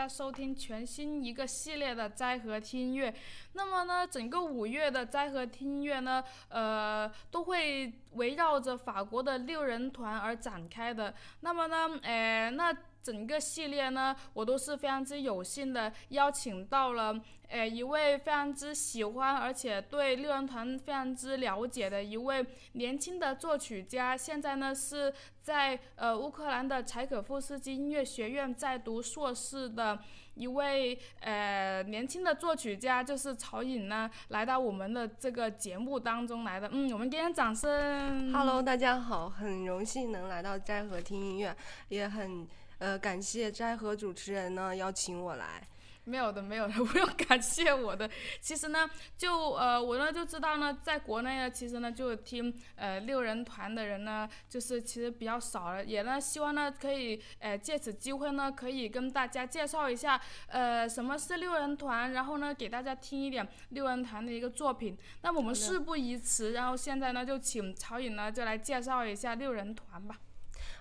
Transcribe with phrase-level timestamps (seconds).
[0.00, 3.14] 家收听全新一个系列的斋荷听音乐。
[3.52, 11.14] 那么呢，整个五月的斋荷听音乐呢，呃，都会围绕着法国的六人团而展开的。
[11.40, 17.18] 那么呢，呃，那整个系列呢，我都是非常之有幸的邀请到了，
[17.48, 29.98] 呃，一位非常之喜欢而且对六人团非常之了解的一位年轻的作曲家，现在呢是在呃乌克兰的柴可夫斯基音乐学院在读硕士的
[30.34, 36.68] 一位呃年轻的作曲家，就是曹颖呢，来到我们的这个节目当中来的。
[36.72, 38.32] 嗯，我们给点掌声。
[38.32, 41.54] Hello，大家好，很荣幸能来到斋和听音乐，
[41.88, 42.46] 也很
[42.78, 45.62] 呃感谢斋和主持人呢邀请我来。
[46.04, 48.08] 没有的，没有的， 不用感谢我的。
[48.40, 55.84] 其实呢，就呃，我呢就知道呢，在国内呢，其实呢，就听呃六人团的人呢，就是其实比较少了。
[55.84, 64.96] 也呢，希望呢，可以呃借此机会呢，可以跟大家介绍一下呃什么是六人团，然后呢，给大家听一点六人团的一个作品。
[65.22, 70.16] 那么我们事不宜迟，然后现在呢，就请曹颖呢，就来介绍一下六人团吧。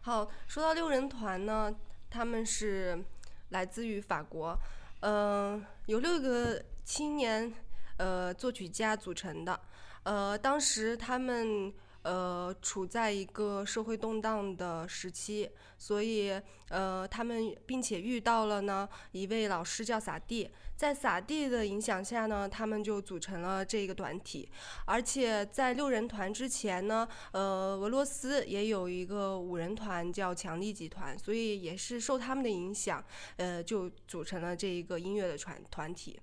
[0.02, 1.74] 好，说到六人团呢，
[2.10, 3.04] 他们是
[3.50, 4.58] 来自于法国，
[5.02, 7.54] 呃、有六个青年
[7.98, 9.60] 呃作曲家组成的，
[10.04, 11.74] 呃，当时他们
[12.04, 20.50] 呃处在一个社会动荡的时期，所以呃他们并且遇到了呢一位老师叫撒蒂，
[20.80, 24.50] 在撒地的影响下呢，他们就组成了这个团体，
[24.86, 33.04] 而且在六人团之前呢，呃，俄罗斯也有一个五人团叫强力集团，所以也是受他们的影响，
[33.36, 36.18] 呃，就组成了这一个音乐的团团体。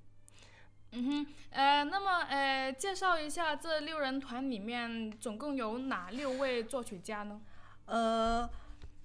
[0.93, 7.43] 嗯哼，呃，那么呃，介绍一下这六人团里面总共有哪六位作曲家呢？
[7.85, 8.49] 呃，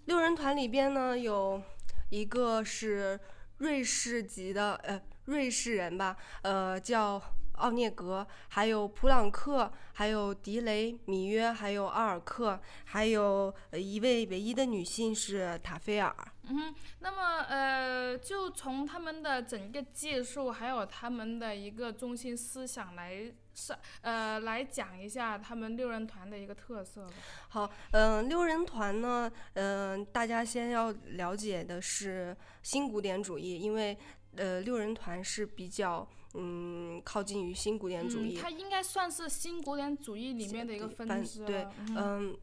[0.05, 1.61] 六人团里边呢有
[2.09, 3.19] 一个是
[3.57, 7.21] 瑞士籍的，呃，瑞士人吧，呃，叫
[7.53, 16.15] 奥涅格，还有普朗克，还有迪雷、米约，还有奥尔克，还有呃一位唯一的女性是塔菲尔。
[16.49, 27.13] 嗯哼，那么呃，就从他们的整个技术，还有他们的一个中心思想来上呃来讲一下他们六人团的一个特色吧。
[27.49, 33.95] 好，嗯、六人团呢，嗯、大家先要了解的是新古典主义，因为
[34.35, 38.41] 呃，六人团是比较嗯靠近于新古典主义嗯，。
[38.41, 41.67] 它应该算是新古典主义里面的一个分支对。
[41.79, 42.37] 嗯嗯，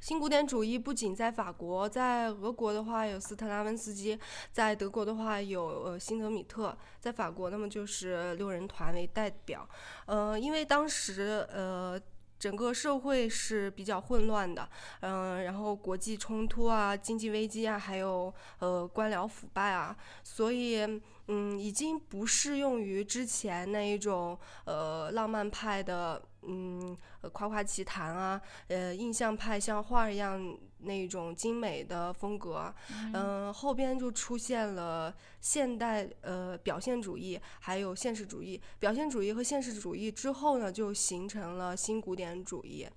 [0.00, 4.18] 新古典主义不仅在法国，在俄国的话有斯特拉文斯基，
[4.52, 9.68] 在德国的话有呃辛德米特，在法国那么就是六人团为代表。
[10.06, 12.00] 呃，因为当时呃。
[12.42, 14.68] 整个社会是比较混乱的，
[14.98, 32.74] 嗯、然后国际冲突啊、经济危机啊，还有呃官僚腐败啊，所以嗯，已经不适用于之前那一种呃浪漫派的嗯呃夸夸其谈啊，呃印象派像画一样那种精美的风格，
[33.14, 38.60] 嗯、后边就出现了现代呃表现主义，还有现实主义。
[38.80, 42.88] 表现主义和现实主义之后呢，就形成了新古典主义。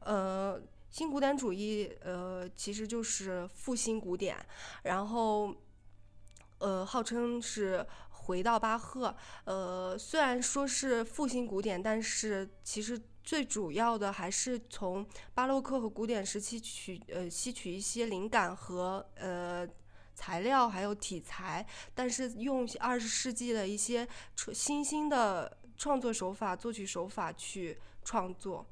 [0.00, 4.36] 呃，新古典主义呃其实就是复兴古典，
[4.82, 5.54] 然后
[6.64, 9.14] 呃号称是回到巴赫。
[9.44, 19.68] 呃，虽然说是复兴古典，但是其实最主要的还是从巴洛克和古典时期取呃吸取一些灵感和呃
[20.14, 28.66] 材料还有题材，但是用二十世纪的一些创新兴的创作手法、作曲手法去创作。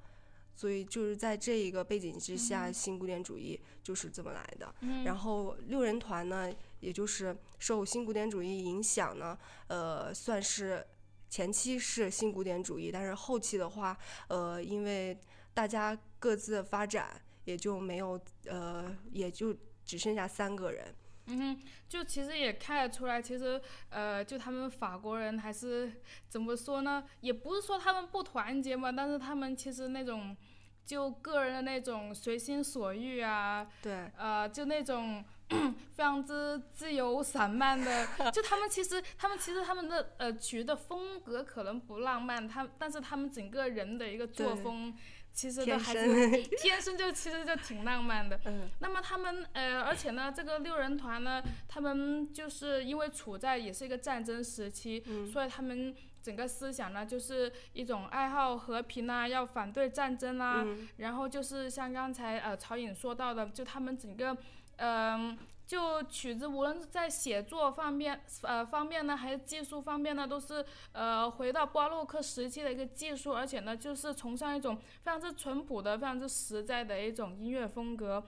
[0.55, 4.75] 所以就是在这一个背景之下，新古典主义就是这么来的。
[4.81, 10.87] 嗯然后六人团呢，也就是受新古典主义影响呢，呃，算是
[11.29, 13.97] 前期是新古典主义，但是后期的话，
[14.29, 15.19] 呃，因为
[15.55, 19.55] 大家各自的发展，也就没有呃，也就
[19.85, 20.95] 只剩下三个人。
[21.33, 25.91] 嗯哼，就其实也看得出来，其实呃，就他们法国人还是
[26.29, 27.03] 怎么说呢？
[27.21, 30.37] 也不是说他们不团结嘛，但是他们其实那种
[30.85, 35.25] 就个人的那种随心所欲啊，对，呃，就那种
[35.95, 44.95] 非常之自由散漫的，就他们其实他们其实他们的呃曲的风格可能不浪漫，他但是他们整个人的一个作风
[45.33, 48.39] 其实都天还是 天生就其实就挺浪漫的。
[48.47, 64.37] 嗯那么他们呃，而且呢，这个六人团呢，他们就是因为处在也是一个战争时期，嗯所以他们整个思想呢，就是一种爱好和平啊，要反对战争啊，嗯然后就是像刚才呃曹颖说到的，就他们整个
[64.77, 78.23] 嗯、就曲子无论是在写作方面，呃方面呢，还是技术方面呢，都是呃回到巴洛克时期的一个技术，而且呢，就是崇尚一种非常之淳朴的、非常之实在的一种音乐风格。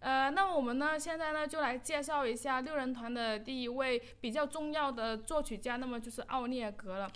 [0.00, 7.10] 呃，那么我们呢，现在呢就来介绍一下六人团的第一位比较重要的作曲家，那么就是奥涅格了。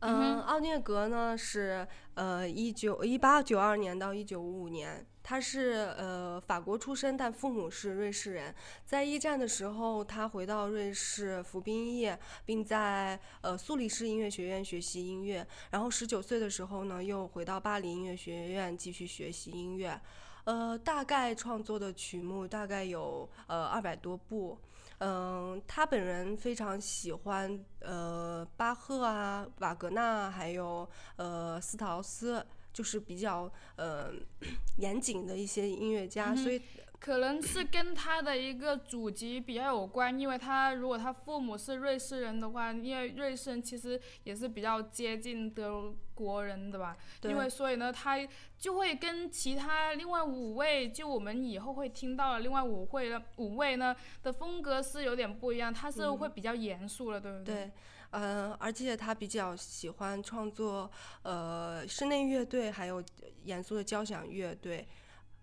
[0.00, 8.54] 嗯，奥涅格呢是呃一九一八九二年到一九五五年，他是呃法国出生，但父母是瑞士人。
[8.84, 12.12] 在一战的时候，他回到瑞士服兵役，
[12.44, 15.44] 并在呃苏黎世音乐学院学习音乐。
[15.70, 19.98] 然后十九岁的时候呢，又回到巴黎音乐学院继续学习音乐。
[20.44, 24.58] 呃，大概创作的曲目大概有呃二百多部。
[24.98, 34.10] 嗯，他本人非常喜欢呃巴赫啊、瓦格纳，还有呃斯陶斯，就是比较呃
[34.78, 36.60] 严谨的一些音乐家，所以
[36.98, 48.18] 可能是跟他的一个祖籍比较有关，因为他如果他父母是瑞士人的话，因为瑞士人其实也是比较接近德国人的吧，因为所以呢，他
[48.58, 57.54] 就会跟其他另外五位，就我们以后会听到的另外五位的五位呢的风格是有点不一样，他是会比较严肃了，对不对？
[57.54, 57.70] 对，
[58.10, 60.90] 嗯，而且他比较喜欢创作
[61.22, 63.04] 呃室内乐队，还有
[63.44, 64.88] 严肃的交响乐队。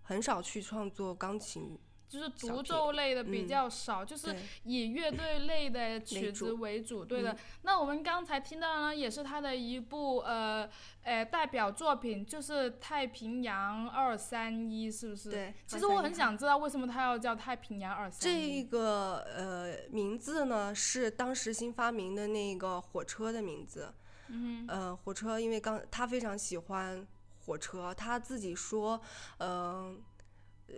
[0.04, 7.04] 很少去创作钢琴，就是独奏类的比较少，就是以乐队类的曲子为主。
[7.04, 10.68] 对的，那我们刚才听到呢，也是他的一部呃
[11.02, 15.30] 呃代表作品，就是《太平洋二三一》，是不是？
[15.30, 15.54] 对。
[15.66, 18.62] 其实我很想知道为什么他要叫《太平洋二三一》。
[18.62, 23.92] 这个呃名字呢，是当时新发明的那个火车的名字。
[24.28, 24.64] 嗯。
[24.68, 27.04] 呃，火车，因为刚他非常喜欢。
[27.44, 29.00] 火车，他自己说，
[29.38, 30.02] 嗯，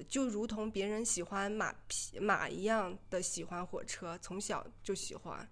[0.09, 5.49] 就如同别人喜欢马匹马一样的喜欢火车，从小就喜欢，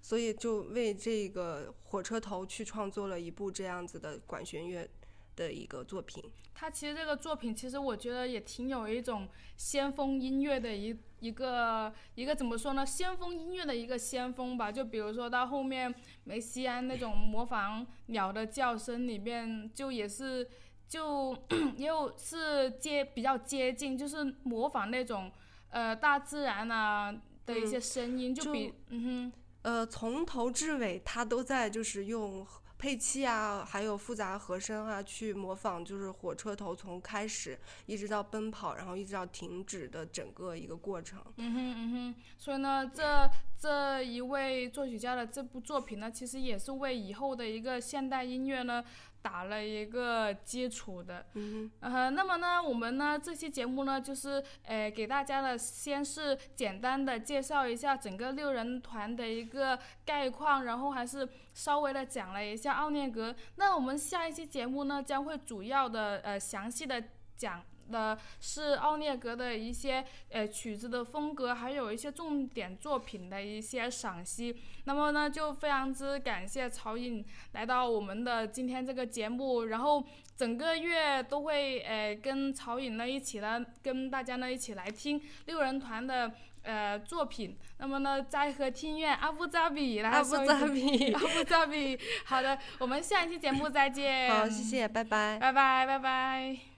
[0.00, 4.88] 所以就为这个火车头去创作了一部这样子的管弦乐
[5.36, 6.22] 的一个作品。
[6.56, 12.86] 他其实这个作品，其实我觉得也挺有一种先锋音乐的一一个一个怎么说呢？
[12.86, 14.70] 先锋音乐的一个先锋吧。
[14.70, 20.48] 就比如说到后面梅西安那种模仿鸟的叫声里面，就也是
[20.86, 21.36] 就
[21.76, 25.32] 也有是接比较接近，就是模仿那种
[25.70, 27.12] 呃大自然啊
[27.44, 32.46] 的一些声音，就比嗯哼呃从头至尾他都在就是用。
[32.84, 41.18] 配器啊，还有复杂和声啊，去模仿就是火车头从开始一直到奔跑，然后一直到停止的整个一个过程。
[41.36, 42.14] 嗯哼嗯哼，
[42.44, 48.84] 所以呢，这这一位作曲家的这部作品呢，其实也是为以后的一个现代音乐呢。
[49.24, 63.34] 打了一个基础的，嗯呃，那么呢，我们呢这期节目呢，就是呃给大家呢先是简单的介绍一下整个六人团的一个概况，然后还是稍微的讲了一下奥涅格。
[63.56, 67.02] 那我们下一期节目呢，将会主要的呃详细的
[67.34, 67.64] 讲。
[67.90, 74.56] 的是奥涅格的一些呃曲子的风格，还有一些重点作品的一些赏析。
[74.84, 80.04] 那么呢，就非常之感谢曹颖来到我们的今天这个节目，然后
[80.36, 87.56] 整个月都会呃跟曹颖呢一起呢跟大家呢一起来听六人团的呃作品。
[87.78, 91.98] 那么呢，在和听院阿布扎比来阿布扎比， 阿布扎比。
[92.24, 94.30] 好的，我们下一期节目再见。
[94.30, 96.73] 好，谢谢，拜拜，拜拜，拜拜。